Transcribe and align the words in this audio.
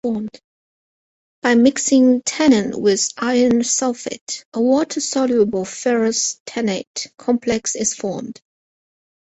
By 1.43 1.53
mixing 1.53 2.23
tannin 2.23 2.81
with 2.81 3.13
iron 3.17 3.61
sulfate, 3.61 4.43
a 4.51 4.59
water-soluble 4.59 5.63
ferrous 5.63 6.41
tannate 6.47 7.15
complex 7.17 7.75
is 7.75 7.93
formed. 7.93 8.41